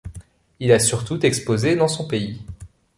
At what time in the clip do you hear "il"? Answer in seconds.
0.59-0.71